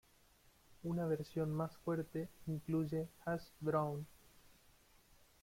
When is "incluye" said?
2.47-3.07